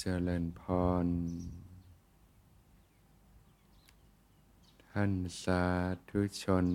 [0.00, 0.62] เจริญพ
[1.04, 1.06] ร
[4.88, 5.12] ท่าน
[5.42, 5.64] สา
[6.08, 6.66] ธุชน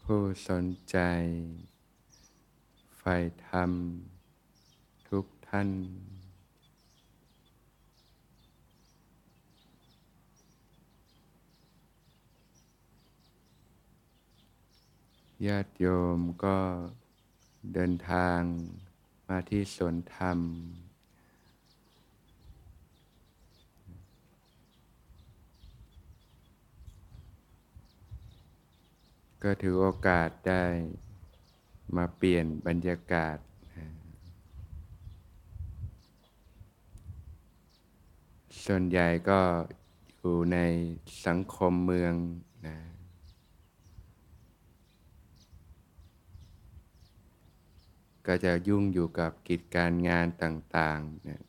[0.00, 0.98] ผู้สนใจ
[2.96, 3.14] ใฝ่
[3.48, 3.70] ธรรม
[5.08, 5.70] ทุกท่าน
[15.46, 16.58] ญาติโยมก็
[17.74, 18.40] เดินทาง
[19.28, 20.40] มาที่สวนธรรม
[29.46, 30.64] ก็ถือโอกาสได้
[31.96, 33.38] มาเปลี่ยนบรรยากาศ
[38.64, 39.40] ส่วนใหญ่ก็
[40.16, 40.58] อยู่ใน
[41.26, 42.14] สังคมเมือง
[42.66, 42.76] นะ
[48.26, 51.42] ก็จะยุ่งอยู่กับกิจการงานต่างๆนะ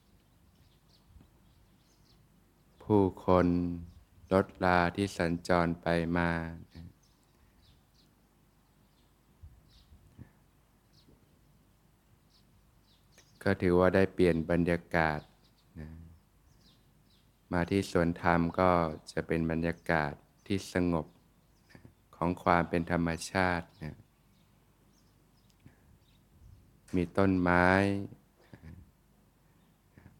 [2.83, 3.47] ผู้คน
[4.33, 6.31] รถลาที่สัญจรไปมา
[6.73, 6.87] นะ
[13.43, 15.19] ก็ถือว่าได้เปลี่ยนบรรยากาศ
[15.79, 15.89] นะ
[17.53, 18.69] มาที่สวนธรรมก็
[19.11, 20.13] จะเป็นบรรยากาศ
[20.47, 21.07] ที่สงบ
[21.71, 21.81] นะ
[22.15, 23.95] ของความเป็นธรรมชาตินะ
[26.95, 27.67] มีต้นไม้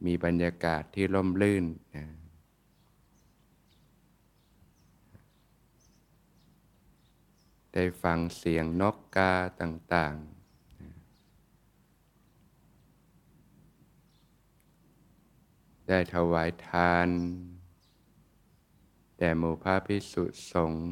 [0.05, 1.65] มีบรรยากาศที่ร่มรื่น
[1.95, 2.05] นะ
[7.73, 10.91] ได้ฟังเสียงนกกาต่างๆนะ
[15.87, 17.09] ได้ถวายทาน
[19.17, 20.87] แด่หมู่พระพิสุสงฆ์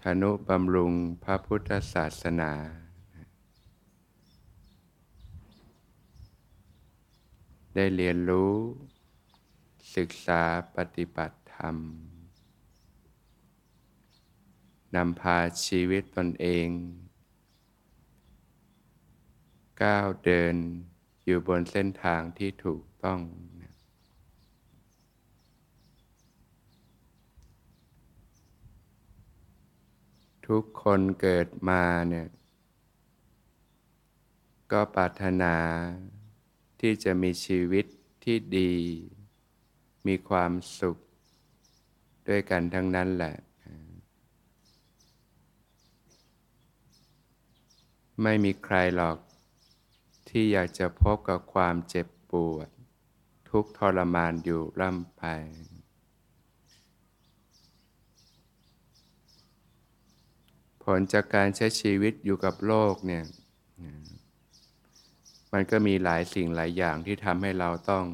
[0.00, 2.52] ธนุบำรุงพระพุทธศาสนา
[7.74, 8.54] ได้เรียนรู้
[9.96, 10.42] ศึกษา
[10.76, 11.76] ปฏิบัติธรรม
[14.94, 16.68] นำพาชีวิตตนเอง
[19.82, 20.54] ก้าวเดิน
[21.24, 23.20] อยู่บนเส้นทางที่ถูกต้อง
[30.52, 32.28] ทุกคนเกิดมาเนี่ย
[34.72, 35.56] ก็ปรารถนา
[36.80, 37.86] ที่จะมีชีวิต
[38.24, 38.74] ที่ดี
[40.06, 40.96] มีความสุข
[42.28, 43.34] ด้วยกันทั้งนั้นแหละ
[48.22, 49.16] ไม่มีใครหรอก
[50.38, 52.68] ที่อยากจะพบกับความเจ็บปวด
[53.50, 55.22] ทุกทรมานอยู่ร่ำไป
[60.82, 63.24] ผลจากการใช้ชีวิตอยู่กับโลกเนี่ย
[65.52, 68.04] มันก็มีหลายสิ่งหลายอย่างที่ทำให้เราต้อง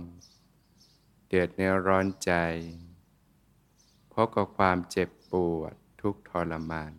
[1.26, 2.32] เดือดเนื้อร้อนใจ
[4.08, 6.92] เพราะกับความเจ็บปวดทุกทรมาน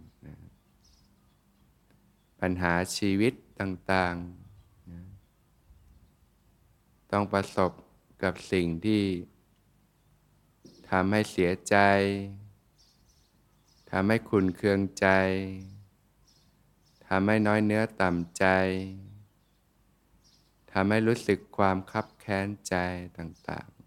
[2.40, 4.42] ปัญหาชีวิตต่างๆ
[7.13, 7.72] ต้องประสบ
[8.24, 9.03] กับสิ่งที่
[10.90, 11.78] ทำให้เสียใจ
[13.91, 15.07] ทำให้ขุนเคืองใจ
[17.07, 18.46] ทำให้น้อยเนื้อต่ำใจ
[20.72, 22.75] ทำให้รู้สึกความคับแค้นใจ
[23.18, 23.84] ต่างๆ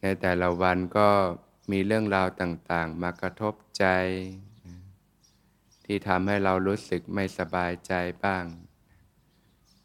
[0.00, 1.08] ในแต่ละวันก็
[1.72, 3.86] มีเรื่องราวต่างๆ มากระทบใจ
[5.84, 7.92] ที่ทำให้เรารู้สึกไม่สบายใจ
[8.24, 8.44] บ้าง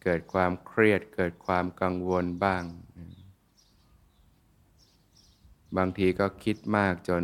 [0.03, 2.63] เกิดความเครียดเกิดความกังวลบ้าง
[5.77, 7.23] บางทีก็คิดมากจน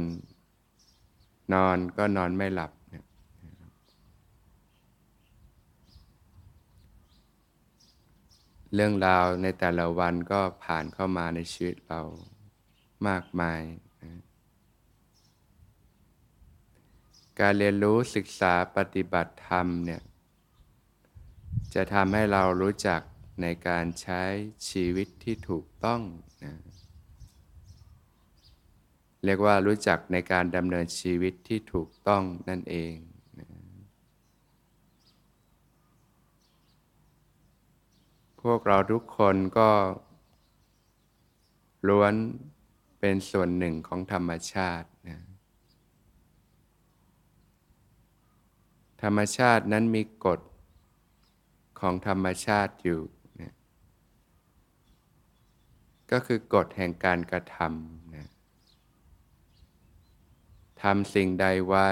[1.54, 2.72] นอนก็นอนไม่หลับ
[8.74, 12.02] เรื่องราวในแต่ละวันก็ผ่านเข้ามาในชีวิตเรา
[13.08, 13.62] มากมาย
[17.40, 20.02] การเรียนรู้ศึกษาปฏิบัติธรรมเนี่ย
[21.74, 23.02] จะทำให้เรารู้จัก
[23.42, 24.24] ในการใช้
[24.70, 26.02] ชีวิตที่ถูกต้อง
[26.44, 26.54] นะ
[29.24, 32.96] เรียกว่ารู้จักในการดำเนินชีวิตที่ถูกต้องนั่นเอง
[33.40, 33.48] นะ
[38.42, 39.70] พวกเราทุกคนก็
[41.88, 42.14] ล้วน
[43.00, 44.88] เป็นส่วนหนึ่งของธรรมชาติ
[49.04, 50.40] ธรรมชาตินั้นมีกฎ
[51.80, 53.02] ของธรรมชาติอยู่
[53.42, 53.54] นะ
[56.12, 58.28] ก็คือกฎแห่งการกระทำนะ
[60.82, 61.90] ทำสิ่งใดไว้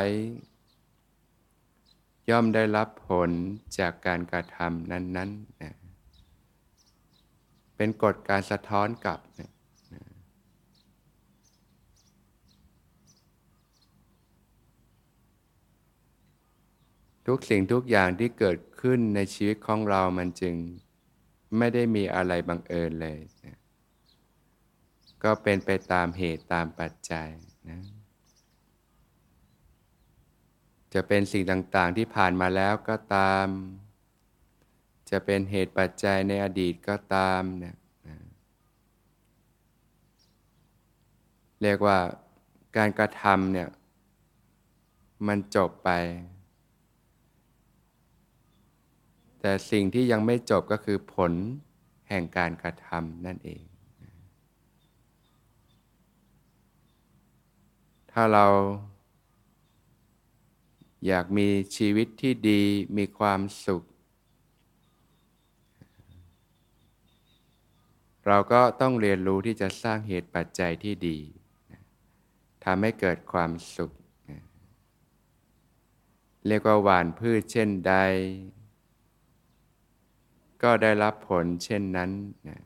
[2.30, 3.30] ย่อมได้รับผล
[3.80, 5.76] จากการกระทำนั้นๆนะ
[7.76, 9.52] เป็นกฎการสะท้อนกลับนะ
[17.28, 20.56] ทุกสิ่งทุกอย่างที่เกิดขึ้นในชีวิตของเรามันจึง
[21.58, 23.58] ไม่ได้มีอะไรบังเอิญเลยนะ
[25.24, 27.30] ก็เป็นไปตามเหตุตามปัจจัย
[27.70, 27.82] นะ
[30.94, 33.48] จะเป็นสิ่งต่างๆที่ผ่านมาแล้วก็ตาม
[35.10, 37.76] จะเป็นเหตุปัจจัยในอดีตก็ตามนะ
[38.08, 38.18] นะ
[41.62, 41.98] เรียกว่า
[42.78, 43.70] การกระทำเนี่ย
[45.28, 45.90] มันจบไป
[49.42, 51.32] แต่สิ่งที่ยังไม่จบก็คือผล
[52.10, 53.64] แห่งการกระทำนั่นเอง
[58.12, 58.46] ถ้าเรา
[61.08, 62.62] อยากมีชีวิตที่ดี
[62.98, 63.84] มีความสุข
[68.28, 71.18] เราก็ต้องเรียนรู้ที่จะสร้างเหตุปัจจัยที่ดี
[72.64, 73.92] ทำให้เกิดความสุข
[76.48, 77.94] เรียกว่าหวานพืชเช่นใด
[80.64, 82.10] ก็ได้รับผลเช่นนั้น
[82.50, 82.60] นะ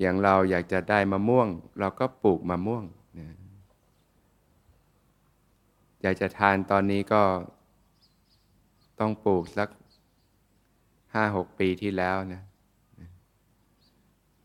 [0.00, 1.48] อย่างเราอยากจะได้มะม่วง
[1.80, 2.84] เราก็ปลูกมะม่วง
[3.18, 3.28] นะ
[6.02, 7.22] อยากจะทานตอนนี้ก็
[9.00, 9.68] ต้องปลูกสัก
[11.14, 12.42] ห้าหกปีที่แล้วนะ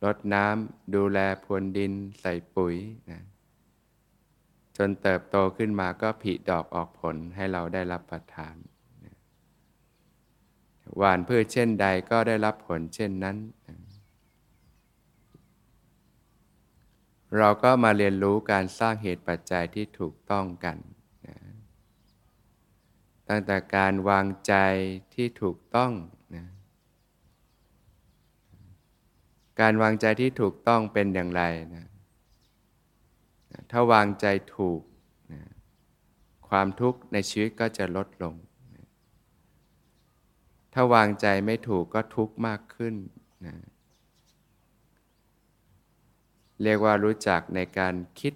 [0.03, 2.75] รดน้ำดูแลพรวนดินใส่ปุ๋ย
[3.11, 3.21] นะ
[4.81, 8.55] จนเติบโตขึ้นมาก็ผลิดอกออกผลให้เราได้รับประทาน
[10.97, 13.37] หวานพืชเช่นใดก็ได้รับผลเช่นนั้น
[17.37, 20.77] เราก็มาเรียนรู้การสร้างเหตุปัจจัยที่ถูกต้องกัน
[21.27, 21.37] นะ
[23.29, 24.53] ตั้งแต่การวางใจ
[25.13, 25.91] ที่ถูกต้อง
[26.35, 26.45] นะ
[29.61, 31.43] การวางใจที่ถูกต้องเป็นอย่างไร
[31.75, 31.87] นะ
[33.71, 34.25] ถ้าวางใจ
[34.55, 34.81] ถูก
[35.33, 35.41] นะ
[36.49, 38.35] ความทุกข์ในชีวิตก็จะลดลง
[38.75, 38.85] นะ
[40.73, 42.95] ถ้าวางใจไม่ถูกก็ทุกข์มากขึ้น
[43.45, 43.55] นะ
[46.63, 48.33] เรียกว่ารู้จักในการคิด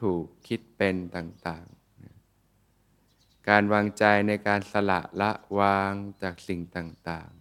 [0.00, 1.76] ถูกคิดเป็นต่างๆ
[3.48, 5.92] การวางใจในการสละละวาง
[6.22, 7.36] จากสิ่งต่างๆ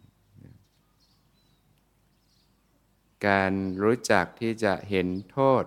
[3.28, 3.52] การ
[3.84, 5.64] รู้จักที่จะเห็นโทษ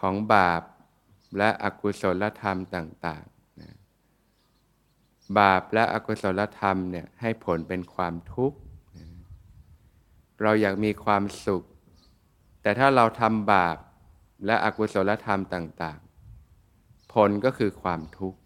[0.00, 0.62] ของบาป
[1.38, 8.58] และอกุศลธรรมต่างๆบาปและอกุศลธรรมเนี่ยให้ผลเป็นความทุกข์
[10.42, 11.62] เราอยากมีความสุข
[12.62, 13.76] แต่ถ้าเราทำบาป
[14.46, 15.98] และอกุศลธรรมต่าง
[16.56, 18.38] ๆ ผลก็คือความทุกข์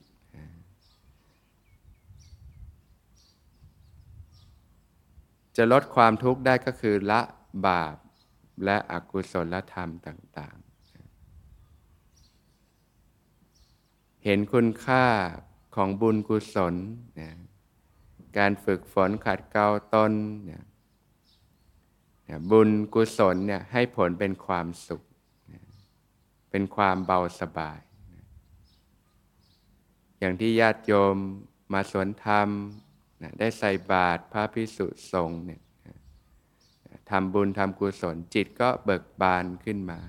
[5.57, 7.21] จะลดความทุกข์ได้ก็คือละ
[7.67, 7.97] บาป
[8.65, 10.74] และอกุศลธรรมต่าง ๆ
[14.25, 15.07] เห็นคุณค่า
[15.75, 16.75] ของบุญกุศล
[17.21, 17.31] นะ
[18.39, 20.13] การฝึกฝนขัดเกลาตน
[20.51, 20.63] นะ
[22.51, 25.03] บุญกุศลเนี่ยให้ผลเป็นความสุข
[26.51, 27.81] เป็นความเบาสบาย
[30.19, 31.17] อย่างที่ญาติโยม
[31.73, 32.49] มาสวนธรรม
[33.39, 35.63] ได้ใส่บาตรพระพิสุสงฆ์เนี่ย
[37.11, 40.01] ทำบุญทำกุศลจิตก็เบิกบานขึ้นมา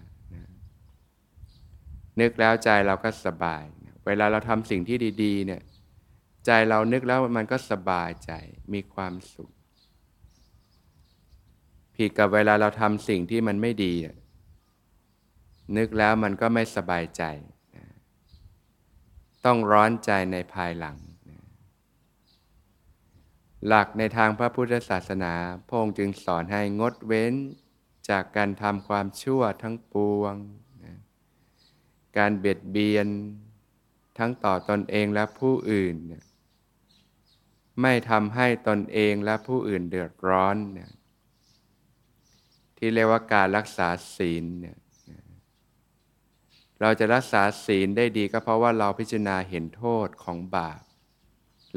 [2.19, 3.63] นึกแล้วใจเราก็สบาย
[4.05, 5.61] เวลาเราทำสิ่งที่ดี ๆ เนี่ย
[6.45, 8.31] ใจเรานึกแล้วมันก็สบายใจ
[8.73, 9.51] มีความสุข
[11.95, 13.93] ผิดกับเวลาเราทำสิ่งที่มันไม่ดี
[15.77, 17.23] นึกแล้วมันก็ไม่สบายใจ
[19.45, 20.97] ต้องร้อนใจในภายหลัง
[23.67, 25.33] หลักในทางพระพุทธศาสนา
[25.67, 27.33] พงค์จึงสอนให้งดเว้น
[28.09, 30.33] จากการทำความชั่วทั้งปวง
[32.17, 33.07] การเบียดเบียน
[34.17, 35.95] ทั้งต่อตอนเองและผู้อื่น
[37.81, 40.79] ไม่ทำให้ตนเองและผู้อื่นเดือดร้อนน
[42.77, 44.77] ที่เรียกว่าการรักษาศีลเนี่ย
[46.81, 50.81] เราจะรักษาศีลได้ดีก็เพราะว่าเราพิจารณาเห็นโทษของบาป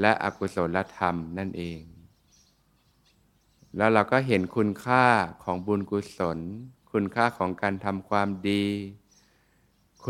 [0.00, 1.82] และอกุศลธรรมนั่นเอง
[3.76, 5.06] แล้วเราก็เห็นคุณค่า
[5.44, 6.38] ของบุญกุศล
[6.92, 8.64] คุณค่าของการทำความดี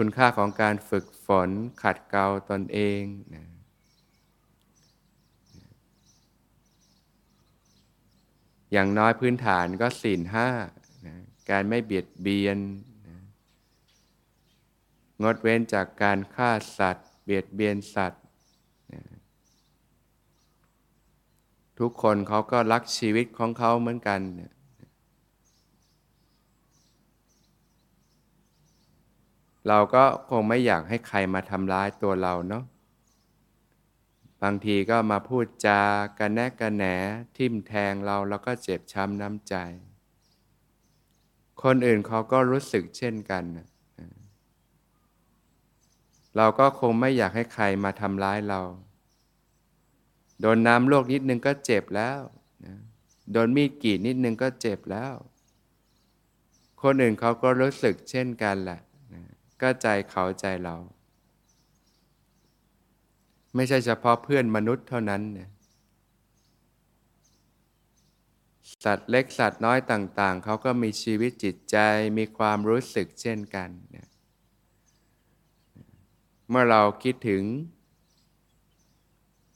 [0.03, 1.51] คุณค่าของการฝึกฝน
[1.83, 3.03] ขัดเกลาตนเอง
[3.35, 3.45] นะ
[8.73, 10.49] อย่างน้อยพื้นฐานก็ศีลห้า
[11.51, 12.59] การไม่เบียดเบียน
[13.07, 13.17] นะ
[15.23, 18.23] งดเว้นจากการฆ่าสัตว์ เบียดเบียนสัตว์
[18.93, 19.03] นะ
[21.79, 24.53] ทุกคนเขาก็รักชีวิตของเขาเหมือนกันนะ
[29.69, 32.65] เราก็คงไม่อยากให้ใครมาทำร้ายตัวเราเนาะ
[34.43, 35.81] บางทีก็มาพูดจา
[36.19, 36.85] กันแนกกันแหน
[37.37, 39.55] ทิ่มแทงเราแล้วก็เจ็บช้ำน้ำใจ
[41.63, 43.45] คนอื่นเขาก็รู้สึกเช่นกัน
[46.37, 48.61] เราก็คงไม่อยากให้ใครมาทำร้ายเรา
[50.41, 52.21] โดนน้ำลวกนิดนึงก็เจ็บแล้ว
[53.33, 55.15] โดนมีดกรีดนิดนึงก็เจ็บแล้ว
[56.83, 58.81] คนอื่นเขาก็รู้สึกเช่นกันแหละ
[59.63, 60.77] ก็ใจเขาใจเรา
[63.55, 65.51] ไม่ใช่เฉพาะเพื่อนมนุษย์เท่านั้นเนี่ย
[68.85, 71.77] สัตว์เล็กสัตว์น้อยต่าง ๆ เขาก็มีชีวิตจิตใจ
[72.19, 74.09] มีความรู้สึกเช่นกันเนี่ย
[76.49, 77.43] เมื่อเราคิดถึง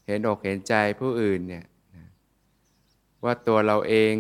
[0.06, 1.66] เห็นอกเห็นใจผู้อื่นเนี่ย
[3.24, 4.14] ว่าตัวเราเอง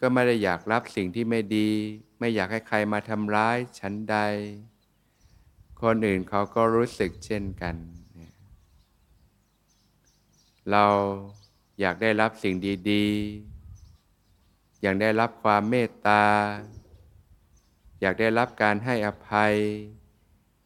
[0.00, 1.70] ก็ไม่ได้อยากรับสิ่งที่ไม่ดี
[2.18, 4.16] ไม่อยากให้ใครมาทำร้ายฉันใด
[5.82, 7.76] คนอื่นเขาก็รู้สึกเช่นกัน
[10.70, 10.86] เรา
[11.80, 12.54] อยากได้รับสิ่ง
[12.90, 16.24] ดีๆ อยากได้รับความเมตตา
[18.00, 19.54] อยากได้รับการให้อภัย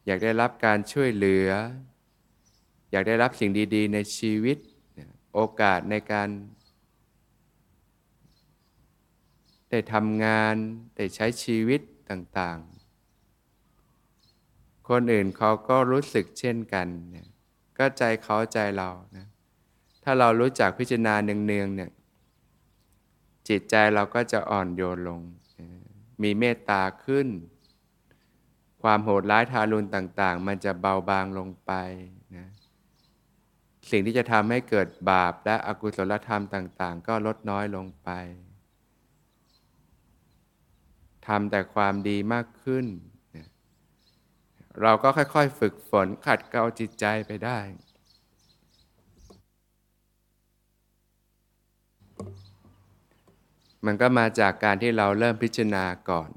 [0.07, 1.49] อยากได้รับการช่วยเหลือ
[2.90, 4.59] อยากได้รับสิ่งดีๆ ในชีวิต
[5.35, 6.29] โอกาสในการ
[9.71, 10.55] ได้ทำงาน
[10.97, 12.79] ได้ใช้ชีวิตต่างๆ
[14.90, 17.28] คนอื่นเขาก็รู้สึกเช่นกันเนี่ย
[17.78, 19.26] ก็ใจเขาใจเรานะ
[20.04, 21.90] ถ้าเรารู้จักพิจารณาเนืองๆเนี่ย
[23.49, 25.20] จิตใจเราก็จะอ่อนโยนลง
[26.23, 27.28] มีเมตตาขึ้น
[28.82, 31.73] ความโหดร้ายทารุณต่าง ๆ มันจะเบาบางลงไป
[32.37, 32.49] นะ
[33.90, 38.09] สิ่งที่จะทำให้เกิดบาปและอกุศลธรรมต่าง ๆ ก็ลดน้อยลงไป
[41.26, 42.87] ทำแต่ความดีมากขึ้น
[44.83, 47.59] เราก็ค่อยๆ ฝึกฝนขัดเกลาจิตใจไปได้
[53.87, 56.31] มันก็มาจากการที่เราเริ่มพิจารณาก่อน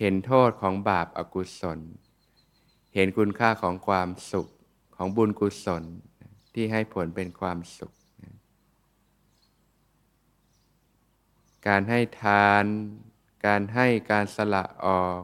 [0.00, 1.78] เห็นโทษของบาปอากุศล
[2.94, 4.48] เห็นคุณค่าของความสุข
[4.96, 5.82] ของบุญกุศล
[6.54, 7.92] ที่ให้ผลเป็นความสุข
[11.66, 12.64] การให้ทาน
[13.46, 15.22] การให้การสละออก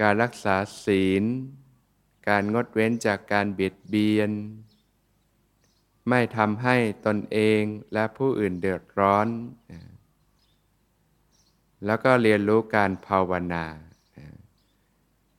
[0.00, 1.24] การรักษาศีล
[2.28, 4.30] การงดเว้นจากการเบียดเบียน
[6.08, 6.76] ไม่ทำให้
[7.06, 7.62] ตนเอง
[7.92, 9.28] และผู้อื่นเดือดร้อน
[11.86, 13.64] แล้วก็เรียนรู้การภาวนา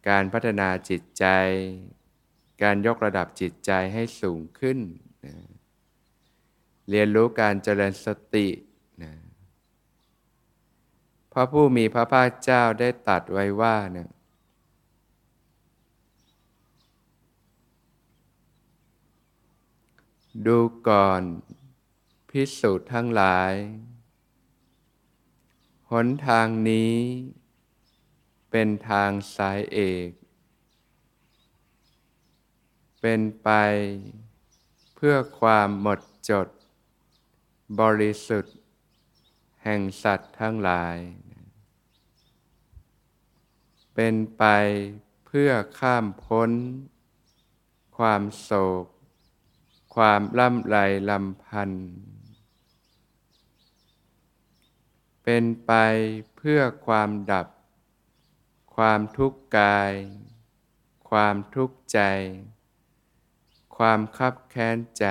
[0.09, 1.25] การพัฒนาจิตใจ
[2.63, 4.79] การยกระดับจิตใจให้สูงขึ้น
[6.89, 8.47] เรียนรู้การเจริญสติ
[11.33, 14.09] พระผู้มีพระภาคเจ้าได้ตัดไว้ว่าเนี่ย
[20.45, 20.57] ดู
[20.87, 21.21] ก่อน
[22.29, 23.53] พิสูจน์ทั้งหลาย
[25.91, 26.95] หนทางนี้
[28.51, 30.09] เป็นทางสายเอก
[33.01, 33.49] เป็นไป
[34.95, 36.47] เพื่อความหมดจด
[37.79, 38.55] บริสุทธิ์
[39.63, 40.97] แห่งสัตว์ทั้งหลาย
[43.95, 44.43] เป็นไป
[45.25, 46.51] เพื่อข้ามพ้น
[47.97, 48.51] ความโศ
[48.83, 48.85] ก
[49.95, 50.77] ความล่ำไร
[51.09, 51.71] ลำพัน
[55.23, 55.71] เป็นไป
[56.35, 57.47] เพื่อความดับ
[58.75, 59.93] ความทุกข์กาย
[61.09, 61.99] ความทุกข์ใจ
[63.77, 65.05] ความคับแค้นใจ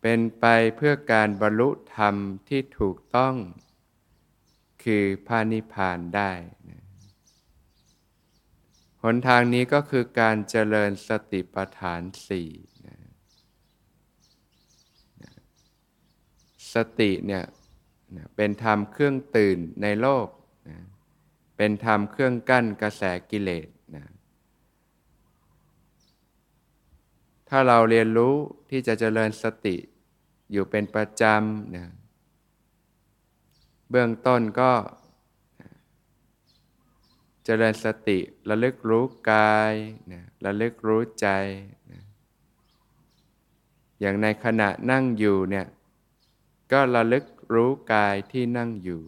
[0.00, 0.44] เป็นไป
[0.76, 2.14] เพื่อการบรรลุธรรม
[2.48, 3.34] ที่ถูกต้อง
[4.84, 6.32] คือพานิพานได้
[9.14, 12.50] นทางนี้ก็คือการเจริญสติปัฏฐานสี่
[16.74, 17.44] สติเนี่ย
[18.36, 20.28] เป็นธรรมเครื่องตื่นในโลก
[20.68, 20.78] นะ
[21.56, 24.04] เป็นธรรมเครื่องกั้นกระแสกิเลสนะ
[27.48, 28.34] ถ้าเราเรียนรู้
[28.70, 29.76] ที่จะเจริญสติ
[30.52, 31.86] อยู่เป็นประจำนะ
[33.90, 34.70] เบื้องต้นก็
[37.48, 39.74] เจริญสติระลึกรู้กาย
[40.12, 41.28] นะระลึกรู้ใจ
[41.90, 42.02] นะ
[44.00, 45.66] อย่างในขณะนั่งอยู่เนี่ย
[46.72, 47.24] ก็ระลึก
[47.54, 49.02] รู้กายที่นั่งอยู่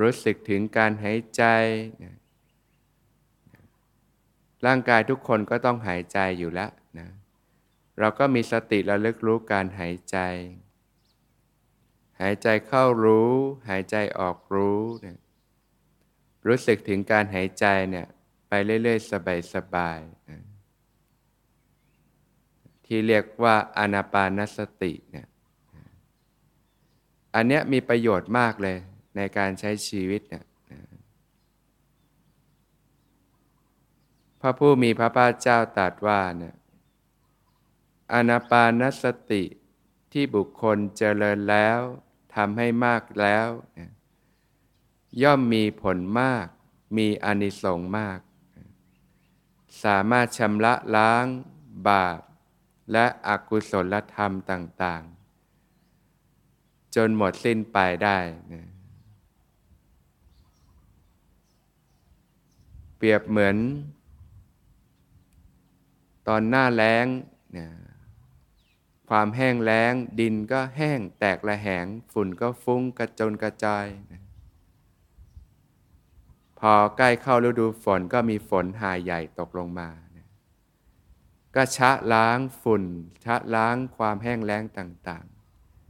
[0.00, 1.42] รู้สึกถึงการหายใจ
[4.66, 7.08] ร่างกายทุกคนก็ต้องหายใจอยู่แล้วนะ
[7.98, 10.18] เราก็มีสติระลึกรู้การหายใจ
[12.20, 13.32] หายใจเข้ารู้
[13.68, 15.18] หายใจออกรู้เนี่ย
[16.46, 18.06] รู้สึกถึงการหายใจเนี่ย
[18.48, 19.10] ไปเรื่อยๆ
[19.54, 20.18] สบายๆ
[22.86, 25.26] ที่เรียกว่าอนาปานสติเนี่ย
[27.34, 28.76] อันเนี้ยมีประโยชน์มากเลย
[29.16, 30.44] ในการใช้ชีวิตเนี่ย
[34.40, 36.54] พระผู้มีพระภาคเจ้าตรัสว่าเนี่ย
[38.12, 39.44] อนาปานสติ
[40.12, 41.78] ที่บุคคลเจริญแล้ว
[42.34, 43.97] ทำให้มากแล้วย่
[45.22, 46.46] ย่อมมีผลมาก
[46.96, 48.20] มีอนิสงส์มาก
[49.84, 51.26] สามารถชำระล้าง
[51.88, 52.20] บาป
[52.92, 55.02] และอกุศลธรรมต่าง
[55.98, 58.18] ๆ จนหมดสิ้นไปได้
[58.52, 58.66] นะ
[62.96, 63.56] เปรียบเหมือน
[66.28, 67.06] ตอนหน้าแล้ง
[67.56, 67.66] นะ
[69.08, 74.22] ความแห้งแล้งดินก็แห้งแตกระแหง ฝุ่นก็ฟุ้งกระจนกระจายนะ
[76.60, 79.88] พอใกล้เข้าฤดูฝนก็มีฝนหายใหญ่ตกลงมา
[81.54, 82.84] ก็ชะล้างฝุ่น
[83.24, 85.26] ชะล้างความแห้งแล้งต่าง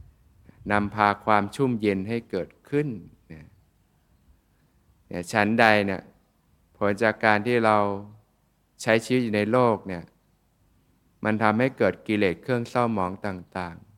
[0.03, 2.87] ๆนำพาความชุ่มเย็นให้เกิดขึ้น
[3.27, 3.41] เนี่
[5.19, 6.01] ยชั้นใดเนี่ย
[6.77, 7.77] ผลจากการที่เรา
[8.81, 10.03] ใช้ชีวิตอยู่ในโลกเนี่ย
[11.25, 13.89] มันทำให้เกิดกิเลสเครื่องเศร้าหมองต่างๆ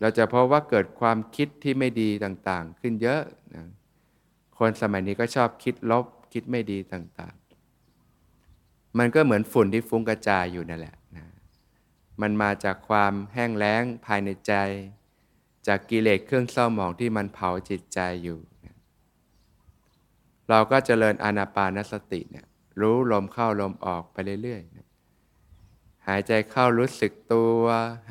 [0.00, 3.39] เราจะพบว่าเกิดความคิดที่ไม่ดีต่างๆ ขึ้นเยอะนะ
[4.60, 11.26] คนสมัยนี้ก็ชอบคิดลบคิดไม่ดีต่างๆ มันก็เหมือนฝุ่นที่ฟุ้งกระจายอยู่นั่นแหละนะ
[12.20, 14.54] มันมาจากความแห้งแล้งภายในใจ
[15.66, 18.76] จากกิเลสเครื่องเศร้าหมองที่มันเผาจิตใจอยู่นะ
[20.48, 22.46] เราก็เจริญอานาปานสติเนี่ย
[22.80, 24.88] รู้ลมเข้าลมออกไปเรื่อยๆนะ
[26.08, 27.62] หายใจเข้ารู้สึกตัว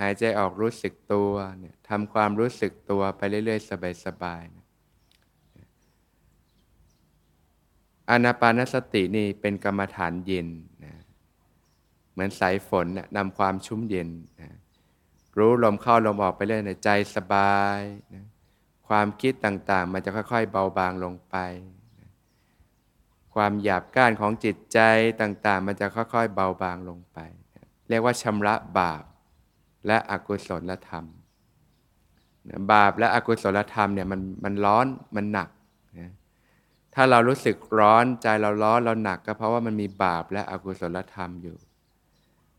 [0.01, 3.69] หายใจออกรู้สึกตัวเนี่ยทำความรู้สึกตัวไปเรื่อยๆ
[4.05, 4.58] สบายๆนะ
[8.09, 10.47] อานาปานสตินี่เป็นกรรมฐานเย็น
[10.83, 10.93] นะ
[12.11, 14.09] เหมือนสายฝนนะนำความชุ่มเย็น
[14.41, 14.49] นะ
[15.37, 17.79] รู้ลมเข้าลมออกไปเรื่อยในใจสบาย
[18.13, 18.25] นะ
[18.87, 21.35] ความคิดต่างๆ มันจะค่อยๆ เบาบางลงไป
[21.99, 22.09] นะ
[23.33, 24.79] ความหยาบก้านของจิตใจ
[25.21, 27.17] ต่างๆ มันจะค่อยๆ เบาบางลงไป
[27.55, 29.03] นะเรียกว่าชำระบาป
[29.87, 31.05] และอกุศลธรรม
[32.49, 35.49] นะบาปและอกุศลธรรมเนี่ยมันมันร้อนมันหนัก
[37.01, 41.57] ถ้าเรารู้สึกร้อนใจเราร้อนเราหนักก็เพราะว่ามันมีบาปและอกุศลธรรมอยู่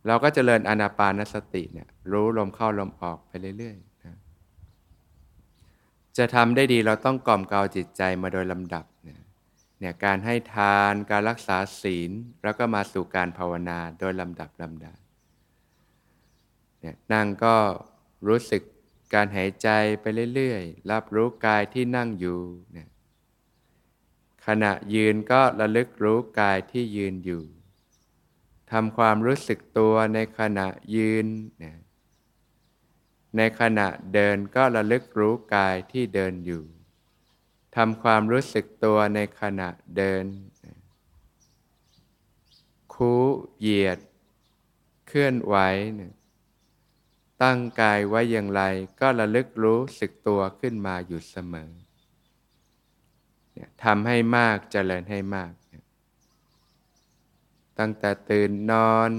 [0.07, 4.17] เราก็จเจริญอนาปานสติเนี่ยรู้ลมเข้าลมออกไปเรื่อยๆนะ
[6.17, 9.21] จะทำได้ดีเราต้องกล่อมเกลาจิตใจมาโดยลำดับเนี่ย
[9.81, 12.11] เนี่ยการให้ทานการรักษาศีล
[12.43, 14.99] แล้วก็มาสู่การภาวนาโดยลำดับลำดับ
[16.81, 17.55] เนี่ยนั่งก็
[18.29, 18.63] รู้สึก
[19.15, 19.69] การหายใจ
[20.01, 22.41] ไปเรื่อยๆ รับรู้กายที่นั่งอยู่
[22.75, 22.89] เนี่ย
[24.47, 27.43] ขณะยืนก็ระลึกรู้กายที่ยืนอยู่
[28.71, 31.27] ทำความรู้สึกตัวในขณะยืน
[33.37, 36.63] ในขณะเดินก็ระลึกรู้กายที่เดินอยู่
[37.77, 40.25] ทำความรู้สึกตัวในขณะเดิน
[42.95, 43.15] คู
[43.59, 43.99] เหยียด
[45.07, 45.57] เคลื่อนไหว
[47.43, 48.63] ตั้งกายไว้อย่างไร
[49.01, 51.71] ก็ระลึกรู้สึกตัวขึ้นมาอยู่เสมอ
[53.85, 55.53] ทำให้มากเจริญให้มาก
[57.79, 59.11] ตั้งแต่ตื่นนอน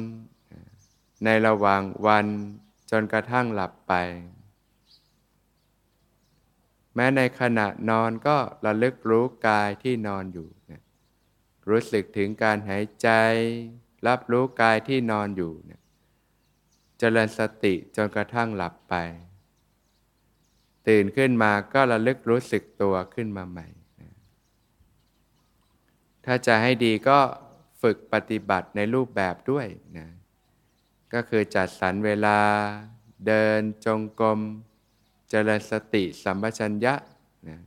[1.26, 2.26] ในระหว่างวัน
[2.92, 3.94] จนกระทั่งหลับไป
[6.96, 10.48] แม้ในขณะนอนก็ระลึกรู้กายที่นอนอยู่
[11.70, 13.10] รู้สึกถึงการหายใจ
[14.08, 15.54] รับรู้กายที่นอนอยู่
[17.00, 18.96] เจริญสติจนกระทั่งหลับไป
[20.88, 23.68] ตื่นขึ้นมาก็ระลึกรู้สึกตัวขึ้นมาใหม่
[26.26, 27.20] ถ้าจะให้ดีก็
[27.82, 30.08] ฝึกปฏิบัติในรูปแบบด้วยนะ
[31.14, 32.40] ก็คือจัดสรรเวลา
[33.28, 34.40] เดินจงกรม
[35.30, 36.94] เจริญสติสัมปชัญญะ
[37.48, 37.60] นะ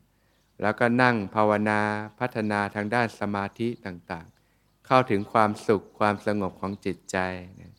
[0.63, 1.81] แล้วก็นั่งภาวนา
[2.19, 7.17] พัฒนาทางด้านสมาธิต่างๆ เข้าถึงความสุขความสงบของจิตใจ
[7.61, 7.73] นะ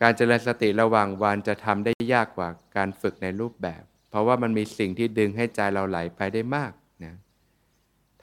[0.00, 6.72] การเจริญสติระหว่างวันจะทำได้ยากกว่าการฝึกในรูปแบบ เพราะว่ามันมีสิ่งที่ดึงให้ใจเราไหลไปได้มาก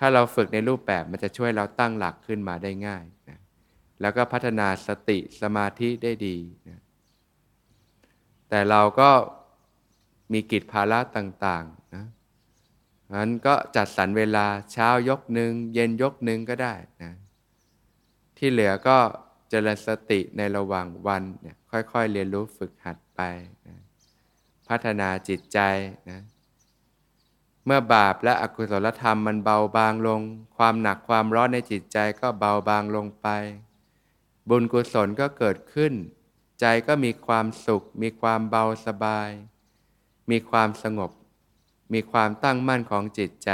[0.04, 3.40] ถ้าเราฝึกในรูปแบบมันจะช่วยเราตั้งหลักขึ้นมาได้ง่ายนะ
[4.02, 6.38] แล้วก็พัฒนาสติสมาธิได้ดี
[6.70, 6.80] นะ
[8.50, 9.10] แต่เราก็
[10.34, 12.06] มีกิจภาระต่างๆนะ
[13.14, 17.14] งั้นก็จัดสรรเวลาเช้ายกหนึ่งเย็นยกหนึ่งก็ได้นะ
[18.38, 18.98] ที่เหลือก็
[19.50, 23.22] เจริญสติในระหว่างวันเนี่ยค่อยๆ เรียนรู้ฝึกหัดไป
[23.68, 23.78] นะ
[24.68, 25.60] พัฒนาจิตใจ
[26.10, 26.20] นะ
[27.66, 30.22] เมื่อบาปและอกุศลธรรมมันเบาบางลง
[30.58, 33.28] ความหนักความร้อนในจิตใจก็เบาบางลงไป
[34.50, 35.94] บุญกุศลก็เกิดขึ้น
[36.60, 39.30] ใจก็มีความสุข มีความเบาสบาย
[40.32, 41.12] มีความสงบ
[41.94, 43.52] มีความตั้งมั่นของจิตใจ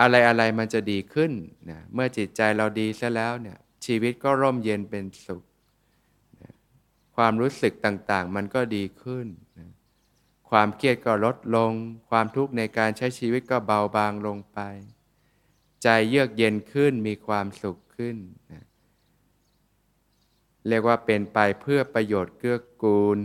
[0.00, 1.32] อะไรอะไรมันจะดีขึ้น
[1.70, 5.42] นะเมื่อจิตใจเราดีซะแล้วเนี่ยชีวิตก็ร่มเย็นเป็นสุข
[7.16, 9.26] ความรู้สึกต่างๆ มันก็ดีขึ้น
[10.50, 11.72] ความเครียดก็ลดลง
[12.10, 14.58] ความทุกข์ในการใช้ชีวิตก็เบาบางลงไป
[15.82, 18.16] ใจเยือกเย็นขึ้นมีความสุขขึ้น
[18.52, 18.64] นะ
[20.68, 23.18] เรียกว่าเป็นไปเพื่อประโยชน์เกื้อกูล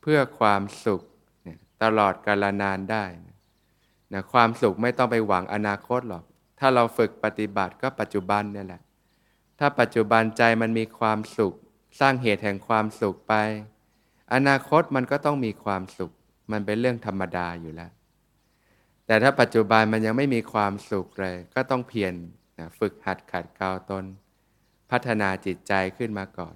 [0.00, 1.02] เพื่อความสุข
[1.46, 3.36] นะตลอดกาลนานได้นะ
[4.12, 6.24] นะความสุขไม่ต้องไปหวังอนาคตหรอก
[6.58, 8.82] ถ้าเราฝึกปฏิบัติก็ปัจจุบันนี่แหละ
[9.58, 11.54] ถ้าปัจจุบันใจมันมีความสุข
[12.00, 13.34] สร้างเหตุแห่งความสุขไป
[14.32, 16.12] อนาคตมันก็ต้องมีความสุข
[16.52, 17.90] มันเป็นเรื่องธรรมดาอยู่แล้ว
[19.06, 22.14] แต่ถ้าปัจจุบันมันยังไม่มีความสุขเลย ก็ต้องเพียร
[22.58, 24.04] นะฝึกหัดขัดเกลาตน
[24.90, 26.54] พัฒนาจิตใจขึ้นมาก่อน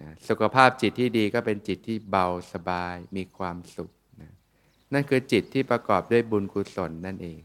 [0.00, 3.90] นะสุขภาพจิตที่ดีก็เป็นจิตที่เบาสบายมีความสุข
[4.22, 4.32] นะ
[4.92, 7.38] นั่นคือจิตที่ประกอบด้วยบุญกุศลนั่นเอง